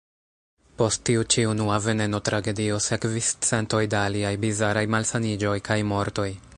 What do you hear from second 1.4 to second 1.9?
unua